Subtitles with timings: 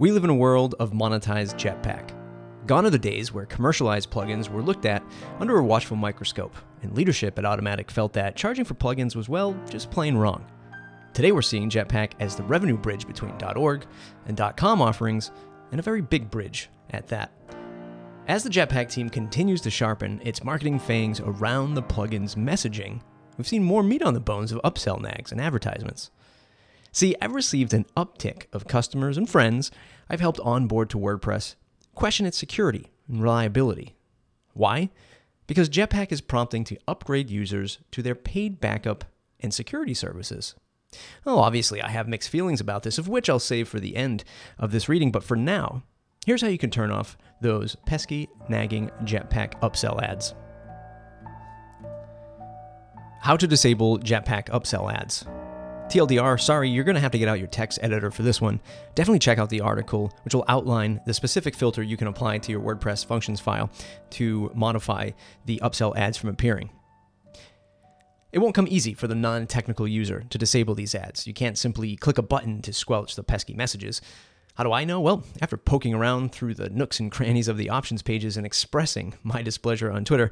[0.00, 2.16] We live in a world of monetized Jetpack.
[2.66, 5.02] Gone are the days where commercialized plugins were looked at
[5.40, 9.54] under a watchful microscope, and leadership at Automattic felt that charging for plugins was, well,
[9.68, 10.42] just plain wrong.
[11.12, 13.84] Today we're seeing Jetpack as the revenue bridge between .org
[14.24, 15.32] and .com offerings,
[15.70, 17.30] and a very big bridge at that.
[18.26, 23.02] As the Jetpack team continues to sharpen its marketing fangs around the plugin's messaging,
[23.36, 26.10] we've seen more meat on the bones of upsell nags and advertisements.
[26.92, 29.70] See, I've received an uptick of customers and friends
[30.08, 31.54] I've helped onboard to WordPress
[31.94, 33.94] question its security and reliability.
[34.54, 34.90] Why?
[35.46, 39.04] Because Jetpack is prompting to upgrade users to their paid backup
[39.40, 40.54] and security services.
[41.24, 44.24] Oh, obviously, I have mixed feelings about this, of which I'll save for the end
[44.58, 45.82] of this reading, but for now,
[46.26, 50.34] here's how you can turn off those pesky, nagging Jetpack upsell ads.
[53.20, 55.26] How to disable Jetpack upsell ads.
[55.90, 58.60] TLDR, sorry, you're going to have to get out your text editor for this one.
[58.94, 62.52] Definitely check out the article, which will outline the specific filter you can apply to
[62.52, 63.70] your WordPress functions file
[64.10, 65.10] to modify
[65.46, 66.70] the upsell ads from appearing.
[68.30, 71.26] It won't come easy for the non technical user to disable these ads.
[71.26, 74.00] You can't simply click a button to squelch the pesky messages.
[74.54, 75.00] How do I know?
[75.00, 79.14] Well, after poking around through the nooks and crannies of the options pages and expressing
[79.24, 80.30] my displeasure on Twitter,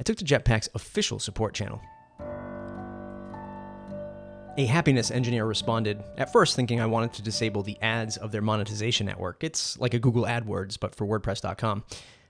[0.00, 1.82] I took to Jetpack's official support channel.
[4.56, 8.40] A happiness engineer responded, at first thinking I wanted to disable the ads of their
[8.40, 9.42] monetization network.
[9.42, 11.82] It's like a Google AdWords, but for WordPress.com.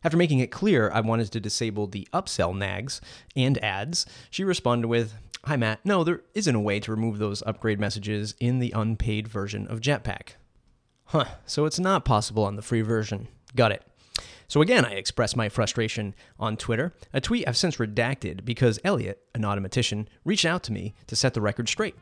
[0.03, 3.03] After making it clear I wanted to disable the upsell nags
[3.37, 5.13] and ads, she responded with,
[5.45, 9.29] Hi Matt, no, there isn't a way to remove those upgrade messages in the unpaid
[9.29, 10.37] version of Jetpack.
[11.09, 13.29] Huh, so it's not possible on the free version.
[13.55, 13.83] Got it.
[14.49, 19.21] So again, I expressed my frustration on Twitter, a tweet I've since redacted because Elliot,
[19.35, 21.97] an Automattician, reached out to me to set the record straight.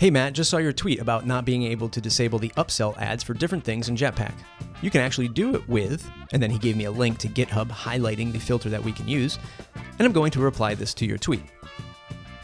[0.00, 3.22] Hey Matt, just saw your tweet about not being able to disable the upsell ads
[3.22, 4.32] for different things in Jetpack.
[4.80, 7.68] You can actually do it with, and then he gave me a link to GitHub
[7.68, 9.38] highlighting the filter that we can use,
[9.74, 11.42] and I'm going to reply this to your tweet.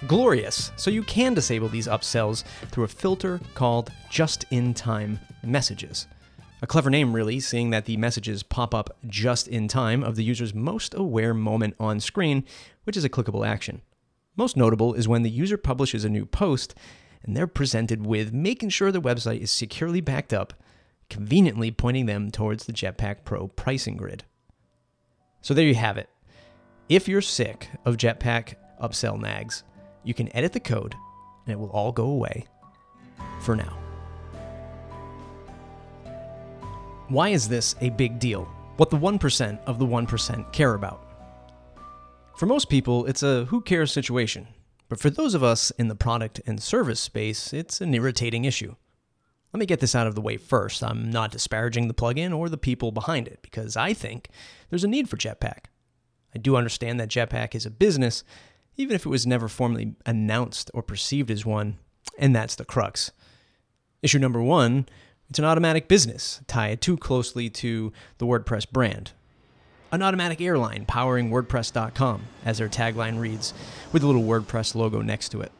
[0.07, 0.71] Glorious!
[0.77, 6.09] So you can disable these upsells through a filter called Just in Time Messages.
[6.61, 10.25] A clever name, really, seeing that the messages pop up just in time of the
[10.25, 12.45] user's most aware moment on screen,
[12.85, 13.81] which is a clickable action.
[14.37, 16.75] Most notable is when the user publishes a new post
[17.23, 20.55] and they're presented with making sure their website is securely backed up,
[21.11, 24.25] conveniently pointing them towards the Jetpack Pro pricing grid.
[25.41, 26.09] So there you have it.
[26.89, 29.65] If you're sick of Jetpack upsell nags,
[30.05, 30.95] you can edit the code
[31.45, 32.47] and it will all go away
[33.41, 33.79] for now.
[37.09, 38.45] Why is this a big deal?
[38.77, 41.07] What the 1% of the 1% care about?
[42.37, 44.47] For most people, it's a who cares situation.
[44.89, 48.77] But for those of us in the product and service space, it's an irritating issue.
[49.53, 50.85] Let me get this out of the way first.
[50.85, 54.29] I'm not disparaging the plugin or the people behind it because I think
[54.69, 55.67] there's a need for Jetpack.
[56.35, 58.23] I do understand that Jetpack is a business,
[58.77, 61.79] even if it was never formally announced or perceived as one,
[62.19, 63.13] and that's the crux.
[64.03, 64.87] Issue number one
[65.29, 69.13] it's an Automattic business tied too closely to the WordPress brand
[69.97, 73.55] an Automattic airline powering WordPress.com, as their tagline reads,
[73.93, 75.51] with a little WordPress logo next to it.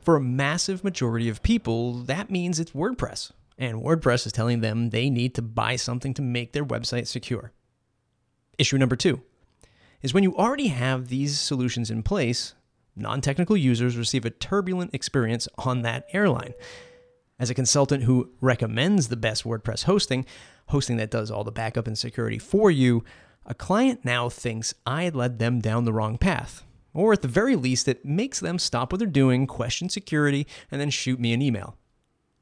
[0.00, 4.90] For a massive majority of people, that means it's WordPress, and WordPress is telling them
[4.90, 7.52] they need to buy something to make their website secure.
[8.58, 9.22] Issue number two
[10.02, 12.54] is when you already have these solutions in place,
[12.94, 16.52] non technical users receive a turbulent experience on that airline.
[17.38, 20.26] As a consultant who recommends the best WordPress hosting,
[20.66, 23.02] hosting that does all the backup and security for you,
[23.46, 26.64] a client now thinks I led them down the wrong path.
[26.94, 30.80] Or at the very least, it makes them stop what they're doing, question security, and
[30.80, 31.76] then shoot me an email.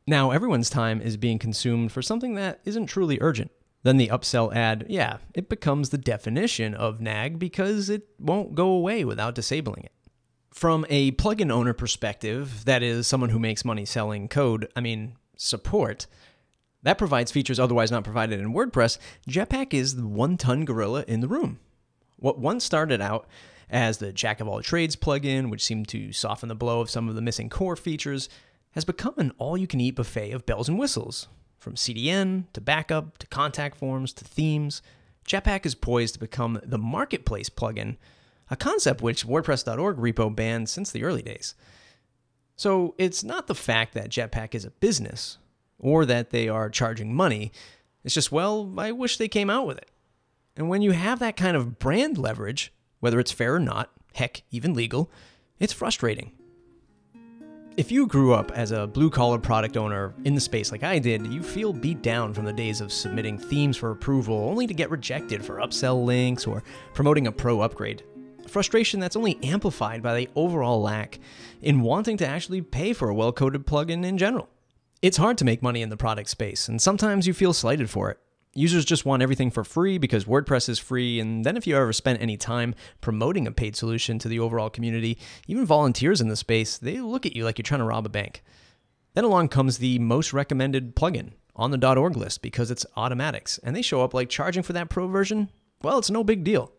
[0.06, 3.53] Now, everyone's time is being consumed for something that isn't truly urgent.
[3.83, 8.71] Then the upsell ad, yeah, it becomes the definition of nag because it won't go
[8.71, 9.93] away without disabling it.
[10.53, 15.17] From a plugin owner perspective, that is, someone who makes money selling code, I mean,
[15.37, 16.06] support,
[16.82, 18.99] that provides features otherwise not provided in WordPress.
[19.29, 21.61] Jetpack is the one ton gorilla in the room.
[22.17, 23.27] What once started out
[23.69, 27.09] as the Jack of all trades plugin, which seemed to soften the blow of some
[27.09, 28.29] of the missing core features,
[28.73, 31.29] has become an all you can eat buffet of bells and whistles.
[31.59, 34.81] From CDN to backup to contact forms to themes,
[35.29, 37.97] Jetpack is poised to become the marketplace plugin,
[38.50, 41.55] a concept which WordPress.org repo banned since the early days.
[42.56, 45.38] So it's not the fact that Jetpack is a business,
[45.81, 47.53] or that they are charging money.
[48.05, 49.91] It's just, well, I wish they came out with it.
[50.56, 54.43] And when you have that kind of brand leverage, whether it's fair or not, heck,
[54.50, 55.11] even legal,
[55.59, 56.32] it's frustrating.
[57.77, 60.99] If you grew up as a blue collar product owner in the space like I
[60.99, 64.75] did, you feel beat down from the days of submitting themes for approval only to
[64.75, 66.62] get rejected for upsell links or
[66.94, 68.03] promoting a pro upgrade.
[68.49, 71.21] Frustration that's only amplified by the overall lack
[71.62, 74.49] in wanting to actually pay for a well coded plugin in general.
[75.02, 78.11] It's hard to make money in the product space, and sometimes you feel slighted for
[78.11, 78.19] it.
[78.52, 81.94] Users just want everything for free because WordPress is free, and then if you ever
[81.94, 85.17] spent any time promoting a paid solution to the overall community,
[85.49, 88.11] even volunteers in the space, they look at you like you're trying to rob a
[88.11, 88.43] bank.
[89.14, 93.75] Then along comes the most recommended plugin on the .org list because it's Automattic, and
[93.75, 95.49] they show up like charging for that pro version.
[95.81, 96.73] Well, it's no big deal.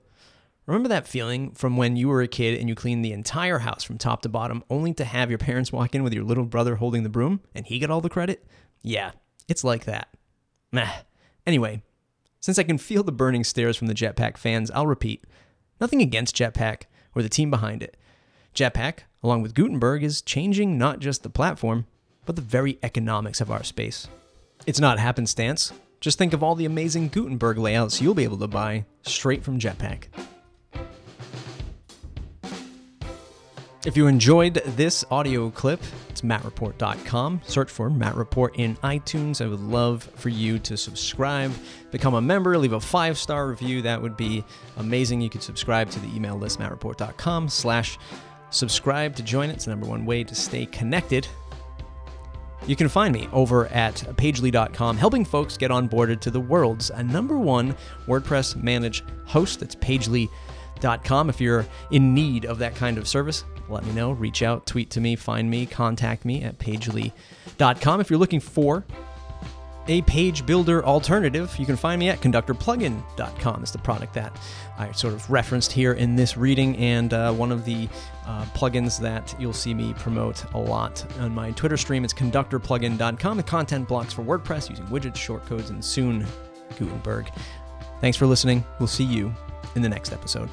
[0.68, 3.84] Remember that feeling from when you were a kid and you cleaned the entire house
[3.84, 6.76] from top to bottom only to have your parents walk in with your little brother
[6.76, 8.46] holding the broom and he got all the credit?
[8.84, 9.12] Yeah,
[9.48, 10.10] it's like that.
[10.72, 10.90] Meh.
[11.48, 11.82] Anyway,
[12.40, 15.24] since I can feel the burning stares from the Jetpack fans, I'll repeat
[15.80, 16.84] nothing against Jetpack
[17.16, 17.98] or the team behind it.
[18.54, 21.86] Jetpack, along with Gutenberg, is changing not just the platform,
[22.26, 24.08] but the very economics of our space.
[24.68, 25.74] It's not happenstance.
[26.00, 29.60] Just think of all the amazing Gutenberg layouts you'll be able to buy straight from
[29.60, 30.06] Jetpack.
[33.84, 37.42] If you enjoyed this audio clip, it's mattreport.com.
[37.48, 39.44] Search for Matt Report in iTunes.
[39.44, 41.52] I would love for you to subscribe,
[41.90, 43.82] become a member, leave a five star review.
[43.82, 44.46] That would be
[44.78, 45.22] amazing.
[45.22, 47.98] You could subscribe to the email list, mattreport.com slash
[48.52, 49.54] subscribe to join it.
[49.54, 51.28] It's the number one way to stay connected.
[52.68, 57.40] You can find me over at pagely.com, helping folks get onboarded to the world's number
[57.40, 57.76] one
[58.06, 59.60] WordPress managed host.
[59.60, 61.30] That's pagely.com.
[61.30, 64.12] If you're in need of that kind of service, let me know.
[64.12, 68.02] Reach out, tweet to me, find me, contact me at pagely.com.
[68.02, 68.86] If you're looking for
[69.88, 73.62] a page builder alternative, you can find me at conductorplugin.com.
[73.62, 74.40] It's the product that
[74.78, 77.90] I sort of referenced here in this reading, and uh, one of the
[78.26, 82.04] uh, plugins that you'll see me promote a lot on my Twitter stream.
[82.04, 86.26] It's conductorplugin.com, the content blocks for WordPress using widgets, shortcodes, and soon
[86.78, 87.30] Gutenberg.
[88.00, 88.64] Thanks for listening.
[88.80, 89.34] We'll see you
[89.76, 90.50] in the next episode.